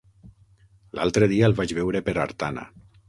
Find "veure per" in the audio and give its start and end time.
1.81-2.17